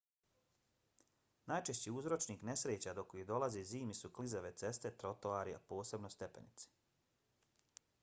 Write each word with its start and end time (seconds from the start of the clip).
najčešći 1.51 1.93
uzročnik 1.97 2.47
nesreća 2.51 2.93
do 3.01 3.05
kojih 3.13 3.27
dolazi 3.33 3.63
zimi 3.75 3.99
su 4.01 4.13
klizave 4.19 4.55
ceste 4.65 4.95
trotoari 5.05 5.57
a 5.61 5.65
posebno 5.75 6.15
stepenice 6.19 7.89